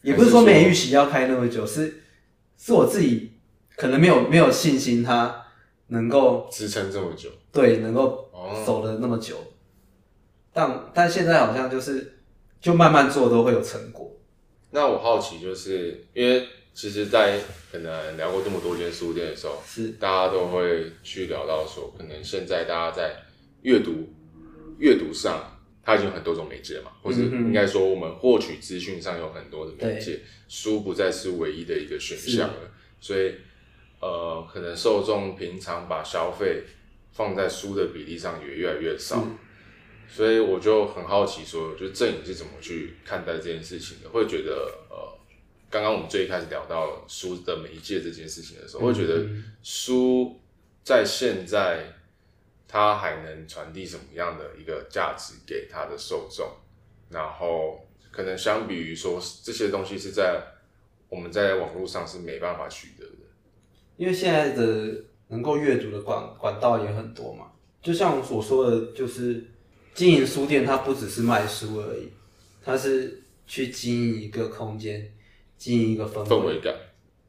[0.03, 2.03] 也不是说没预期要开那么久，是
[2.59, 3.30] 是我自己
[3.77, 5.45] 可能没有没有信心，他
[5.89, 8.31] 能够支撑这么久，对，能够
[8.65, 9.37] 走了那么久。
[10.53, 12.19] 但但现在好像就是
[12.61, 14.11] 就慢慢做都会有成果。
[14.71, 16.47] 那我好奇就是因为。
[16.73, 17.39] 其实，在
[17.71, 23.17] 可能聊过这么多间书店的时候，是大家都会去聊到说，可能现在大家在
[23.63, 24.09] 阅读
[24.79, 32.71] 阅读上，它已经有很多种媒介嘛，或是应该说，我们获取资讯上有很多的媒介，书不再是唯一的一个选项了。
[33.01, 33.35] 所以，
[34.01, 36.65] 呃，可能受众平常把消费
[37.13, 39.25] 放在书的比例上也越来越少。
[40.09, 44.09] 所以，我就很好奇说，就正颖是怎么去看待这件事情的？
[44.09, 44.53] 会觉得
[44.91, 45.21] 呃。
[45.73, 49.25] 刚刚我们最一开始聊到书的媒介这件事情的时候，我会觉得
[49.63, 50.37] 书
[50.83, 51.95] 在现在
[52.67, 56.51] 它还能传递什么样的一个价值给它的受众？
[57.09, 60.43] 然后可能相比于说这些东西是在
[61.09, 63.20] 我们在网络上是没办法取得的，
[64.01, 67.53] 因为现在的能够阅读的管管道也很多嘛。
[67.83, 69.45] 就像我所说的，就是
[69.93, 72.09] 经营书店，它不只是卖书而已，
[72.65, 75.13] 它是去经营一个空间。
[75.59, 76.75] 经营一个氛围，氛围感。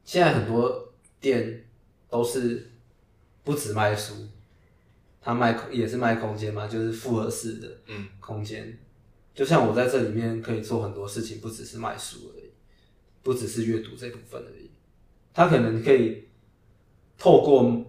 [0.02, 1.62] 现在很多店
[2.08, 2.70] 都是
[3.44, 4.14] 不止卖书，
[5.20, 7.68] 他卖也是卖空间嘛，就是复合式的
[8.18, 8.66] 空间。
[8.66, 8.78] 嗯、
[9.34, 12.44] 就像我在这里面可以做很多事情，不只是卖书而已，
[13.22, 14.70] 不只是阅读这部分而已。
[15.34, 16.24] 他可能可以
[17.22, 17.84] 透过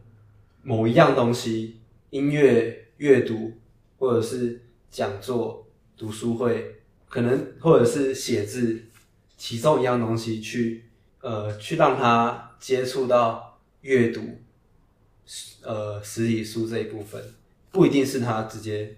[0.62, 1.80] 某一样东西，
[2.12, 3.52] 音乐、阅读，
[3.98, 5.66] 或者是讲座、
[5.98, 6.76] 读书会，
[7.10, 8.80] 可能或者是写字。
[9.36, 10.86] 其中一样东西去，
[11.20, 14.22] 呃，去让他接触到阅读，
[15.64, 17.20] 呃，实体书这一部分，
[17.72, 18.96] 不一定是他直接，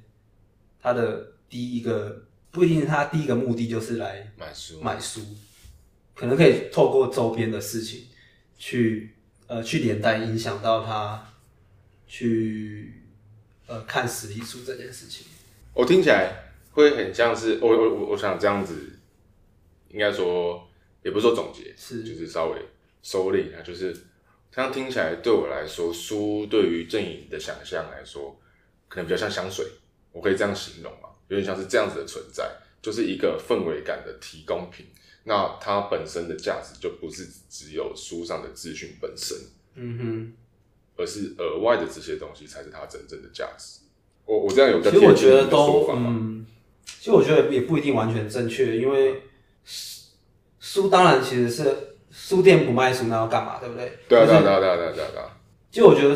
[0.81, 5.21] 他的第一个不一定是他第一个目的就是来买书，买书，
[6.13, 8.01] 可能可以透过周边的事情
[8.57, 9.14] 去
[9.47, 11.33] 呃去连带影响到他
[12.07, 13.01] 去
[13.67, 15.27] 呃看实体书这件事情。
[15.73, 18.99] 我听起来会很像是我我我我想这样子，
[19.89, 20.67] 应该说
[21.03, 22.59] 也不是说总结，是就是稍微
[23.03, 23.93] 收敛一下，就是
[24.51, 28.39] 这样听起来对我来说，书对于阵营的想象来说，
[28.87, 29.65] 可能比较像香水，
[30.11, 32.49] 我可以这样形容嘛，有点像是这样子的存在，
[32.81, 34.85] 就是一个氛围感的提供品。
[35.27, 39.35] 那它本身的价值就不是只有书上的资讯本身，
[39.73, 40.33] 嗯哼，
[40.95, 43.79] 而是额外的这些东西才是它真正的价值。
[44.25, 46.45] 我我这样有个其实我觉得都嗯，
[46.85, 49.23] 其实我觉得也不一定完全正确，因为
[50.59, 51.75] 书当然其实是
[52.11, 53.59] 书店不卖书，那要干嘛？
[53.59, 53.97] 对不对？
[54.07, 55.37] 对啊对啊对啊对啊对啊对啊！
[55.71, 56.15] 就我觉得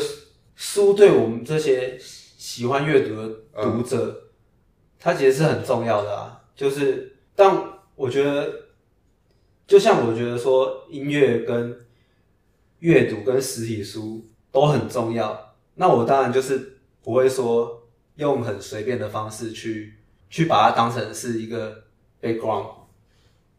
[0.55, 3.27] 书对我们这些喜欢阅读的
[3.63, 4.29] 读者，嗯、
[4.99, 6.39] 它其实是很重要的啊。
[6.55, 8.68] 就是但我觉得。
[9.69, 11.77] 就像我觉得说，音乐跟
[12.79, 15.53] 阅读跟实体书都很重要。
[15.75, 17.83] 那我当然就是不会说
[18.15, 19.93] 用很随便的方式去
[20.27, 21.83] 去把它当成是一个
[22.19, 22.65] background。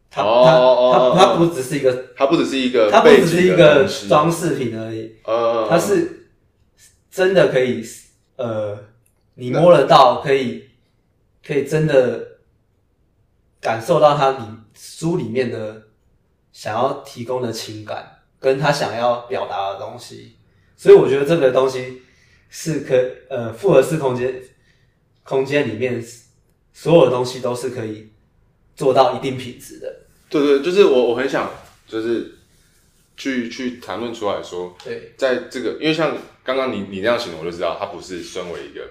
[0.09, 0.59] 它它
[0.91, 5.15] 它它不只是一个，它不只是一个，它不只是一个装饰品而已。
[5.23, 6.27] 它是
[7.09, 7.81] 真的可以，
[8.35, 8.77] 呃，
[9.35, 10.65] 你摸得到，可以
[11.41, 12.39] 可以真的
[13.61, 14.43] 感受到它里
[14.75, 15.83] 书里面的。
[16.51, 20.35] 想要提供的情感，跟他想要表达的东西，
[20.75, 22.01] 所以我觉得这个东西
[22.49, 22.95] 是可
[23.29, 24.41] 呃复合式空间
[25.23, 26.03] 空间里面
[26.73, 28.11] 所有的东西都是可以
[28.75, 29.95] 做到一定品质的。
[30.29, 31.51] 对对，就是我我很想
[31.87, 32.35] 就是
[33.17, 38.81] 去去谈论出来说，对，在这个因为像刚刚你你那样形容，我就知道它不是身为一个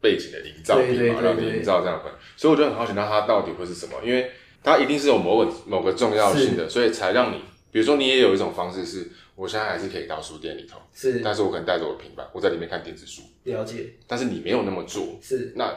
[0.00, 3.94] 背景的营造品嘛，让你营造这样的，所以我就很好奇，那它到底会是什么？
[4.04, 4.30] 因为
[4.62, 7.40] 它一定是有某个某个重要性的，所以才让你，
[7.70, 13.94] 比如说你也有一种方式是，我现在还是可以到书店里头，是，但是我可能带着我的平板，我在里面看电子书，了解。
[14.06, 15.72] 但是你没有那么做，是，那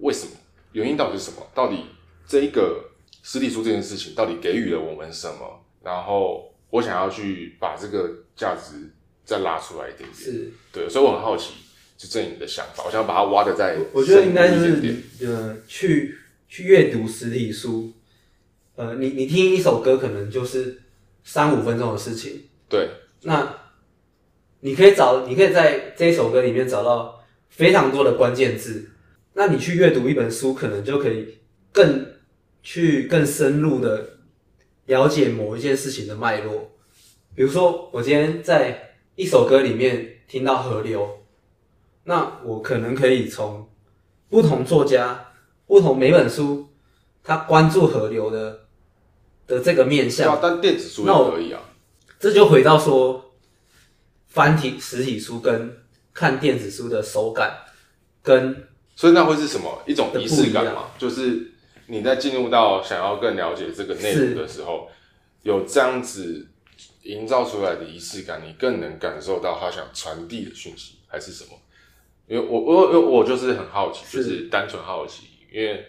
[0.00, 0.32] 为什么？
[0.72, 1.46] 原因到底是什么？
[1.54, 1.84] 到底
[2.26, 2.90] 这一个
[3.22, 5.64] 实体书这件事情到底给予了我们什么？
[5.82, 8.90] 然后我想要去把这个价值
[9.24, 11.54] 再拉出来一点点，是对，所以我很好奇，
[11.96, 14.82] 就这你的想法，我想把它挖的再，我觉得应该是
[15.20, 17.92] 呃，去去阅读实体书。
[18.76, 20.82] 呃，你你听一首歌可能就是
[21.22, 22.90] 三五分钟的事情，对。
[23.22, 23.56] 那
[24.60, 28.90] 你可以找，你可以在这一首歌里面找到非常多的关键字。
[29.34, 31.38] 那你去阅读一本书，可能就可以
[31.72, 32.04] 更
[32.62, 34.18] 去更深入的
[34.86, 36.72] 了解某一件事情的脉络。
[37.34, 41.20] 比如说，我今天在一首歌里面听到河流，
[42.02, 43.68] 那我可能可以从
[44.28, 45.28] 不同作家、
[45.66, 46.68] 不同每本书，
[47.22, 48.63] 他关注河流的。
[49.46, 51.60] 的这个面向，但电子书也可以啊。
[52.18, 53.32] 这就回到说，
[54.28, 55.76] 翻体实体书跟
[56.12, 57.58] 看电子书的手感，
[58.22, 60.84] 跟所以那会是什么一种仪式感嘛？
[60.98, 61.52] 就是
[61.88, 64.88] 你在进入到想要更了解这个内容的时候，
[65.42, 66.46] 有这样子
[67.02, 71.50] 营造出来的仪式感，你更能感受到他想传递的讯息还是什么？
[72.26, 75.84] 因为我我我我就是很好奇，就是单纯好奇，因为。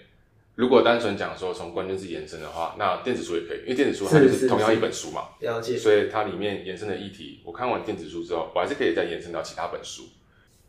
[0.56, 5.78] 如果单纯讲说从关键字延伸的话，那电子书也可以，因为电子书它就是同样一本书嘛，了解。
[5.78, 10.04] 所以它里面延伸的议题，我看完电子书之后，我还是可以再延伸到其他本书。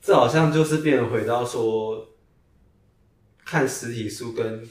[0.03, 2.09] 这好像就是变回到说，
[3.45, 4.69] 看实体书跟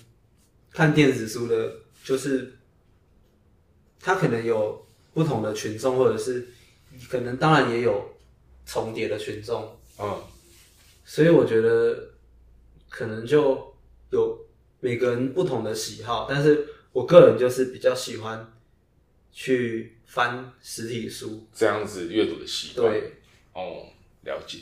[0.72, 1.74] 看电子书的，
[2.04, 2.58] 就是
[4.02, 6.50] 它可能有不同的群众，或者是
[7.10, 8.04] 可能当然也有
[8.66, 10.22] 重叠的群众，嗯。
[11.06, 12.10] 所以我觉得
[12.90, 13.74] 可能就
[14.12, 14.45] 有。
[14.86, 18.54] 每个人不同的喜好，但是我个人就是比较喜欢
[19.32, 22.92] 去翻实体书，这样子阅读的习惯。
[22.92, 23.14] 对，
[23.54, 23.88] 哦，
[24.26, 24.60] 了解。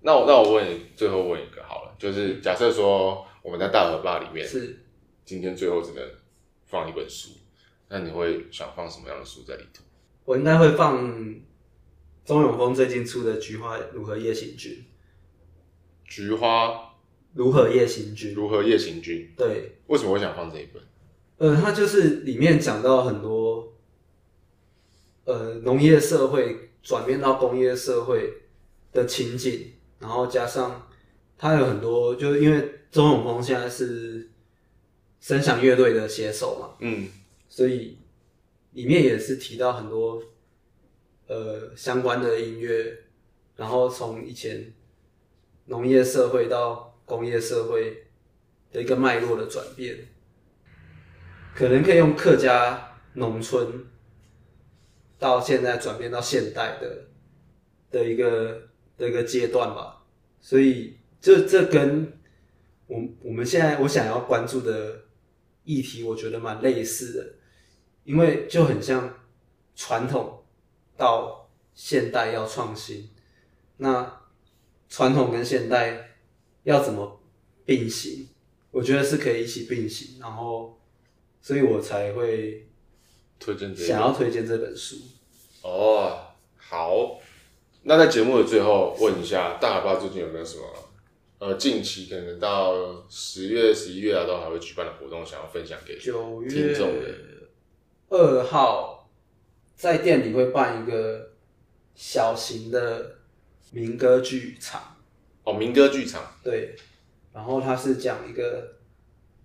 [0.00, 4.82] 那我那我问你，最后问一个好了，就是假设说我们在大河坝里面，是
[5.26, 6.02] 今天最后只能
[6.64, 7.32] 放一本书，
[7.90, 9.84] 那你会想放什么样的书在里头？
[10.24, 10.96] 我应该会放
[12.24, 14.72] 钟永丰最近出的《菊花如何夜行军》。
[16.06, 16.86] 菊花。
[17.32, 18.34] 如何夜行军？
[18.34, 19.32] 如何夜行军？
[19.36, 20.82] 对，为什么会想放这一本？
[21.38, 23.72] 呃，它就是里面讲到很多，
[25.24, 28.32] 呃，农业社会转变到工业社会
[28.92, 30.88] 的情景，然后加上
[31.38, 34.28] 它有很多，就是因为周永峰现在是
[35.20, 37.08] 声响乐队的写手嘛，嗯，
[37.48, 37.96] 所以
[38.72, 40.22] 里面也是提到很多
[41.28, 42.98] 呃相关的音乐，
[43.56, 44.74] 然后从以前
[45.66, 48.06] 农业社会到工业社会
[48.70, 49.98] 的一个脉络的转变，
[51.56, 53.84] 可能可以用客家农村
[55.18, 57.08] 到现在转变到现代的
[57.90, 60.06] 的一个的一个阶段吧。
[60.40, 62.16] 所以这这跟
[62.86, 65.02] 我我们现在我想要关注的
[65.64, 67.34] 议题，我觉得蛮类似的，
[68.04, 69.12] 因为就很像
[69.74, 70.44] 传统
[70.96, 73.10] 到现代要创新，
[73.78, 74.20] 那
[74.88, 76.09] 传统跟现代
[76.64, 77.20] 要怎么
[77.64, 78.28] 并行？
[78.70, 80.78] 我觉得是可以一起并行，然后，
[81.42, 82.68] 所以我才会
[83.40, 84.96] 推荐想要推荐这本书。
[85.62, 86.16] 哦，
[86.56, 87.18] 好，
[87.82, 90.64] 那在节目的最后问一下，大海爸最近有没有什么
[91.40, 96.48] 呃近期可能到十月、十一月啊都还会举办的活动，想要分享给听众的？
[96.48, 97.14] 九月
[98.10, 99.10] 二号
[99.74, 101.32] 在店里会办一个
[101.96, 103.16] 小型的
[103.72, 104.98] 民歌剧场。
[105.44, 106.76] 哦，民歌剧场，对。
[107.32, 108.76] 然后他是讲一个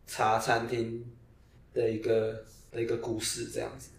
[0.08, 1.06] 茶餐厅
[1.72, 3.92] 的一个的一个故事，这样子。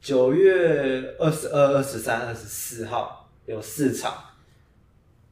[0.00, 4.22] 九月二十二、二十三、二十四号有四场，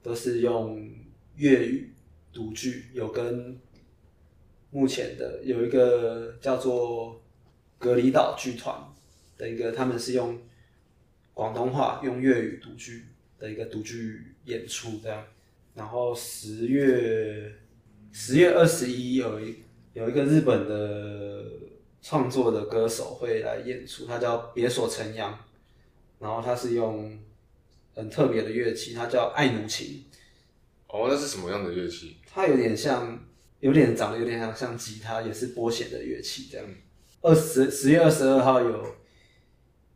[0.03, 0.91] 都是用
[1.37, 1.93] 粤语
[2.33, 3.61] 读剧，有跟
[4.71, 7.21] 目前的有一个叫做
[7.79, 8.75] 隔离岛剧团
[9.37, 10.41] 的一个，他们是用
[11.35, 13.07] 广东话用粤语读剧
[13.39, 15.23] 的一个读剧演出，这样。
[15.75, 17.57] 然后十月。
[18.12, 19.55] 十月二十一有一
[19.93, 21.45] 有一个日本的
[22.03, 25.39] 创作的歌手会来演出，他叫别所成阳，
[26.18, 27.16] 然后他是用
[27.95, 30.05] 很特别的乐器，他叫爱奴琴。
[30.89, 32.16] 哦，那是什么样的乐器？
[32.27, 33.16] 它有点像，
[33.61, 36.66] 有点长得有点像像吉他，也是拨弦的乐器这样。
[37.21, 38.97] 二十十月二十二号有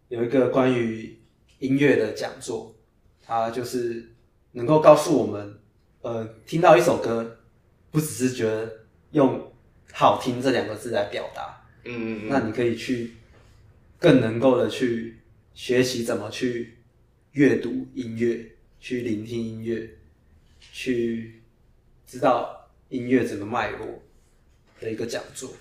[0.06, 1.18] 有一个关于
[1.58, 2.76] 音乐的讲座，
[3.20, 4.14] 它就是
[4.52, 5.58] 能够告诉我们，
[6.04, 7.38] 呃，听到一首歌。
[7.90, 8.68] 不只是觉得
[9.12, 9.52] 用
[9.92, 13.12] 好听这两个字来表达，嗯嗯嗯，那你可以去
[14.00, 15.16] 更能够的去
[15.54, 16.76] 学习怎么去
[17.34, 18.44] 阅读音乐，
[18.80, 19.88] 去聆听音乐，
[20.58, 21.40] 去
[22.04, 24.02] 知道音乐整个脉络
[24.80, 25.52] 的一个讲座。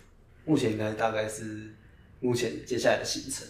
[0.44, 1.72] 目前应该大概是
[2.20, 3.48] 目前接下来的行程。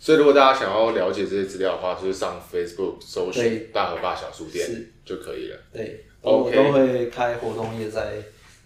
[0.00, 4.68] 所以，如果大家想要了解这些资料的话，就是上 Facebook 搜寻“大河坝小书店”
[5.06, 5.60] 就可以了。
[5.72, 6.04] 对。
[6.32, 8.14] 我都会开活动页，在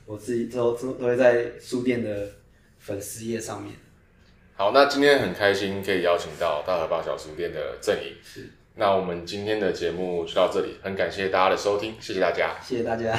[0.06, 2.28] 我自己都都都会在书店的
[2.78, 3.74] 粉丝页上面。
[4.56, 8.14] 好，那今天很开心可以邀请到大河八小书店的郑颖。
[8.22, 13.18] 是，那我们今天的节目就到这里，很感谢大家的收听，谢谢大家，谢谢大家。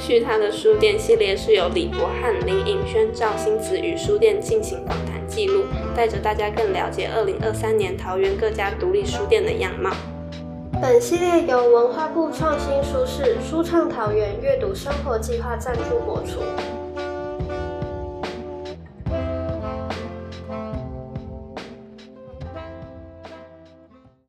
[0.00, 5.64] 去他的书店系列是由李博翰、林颖轩、赵星子与书店进行访谈记录，
[5.96, 9.90] 带着大家更了解二零二三年桃园各家独立书店的样貌。
[10.80, 16.40] 本系列由文化部创新书市书畅桃园阅读生活计划赞助播出。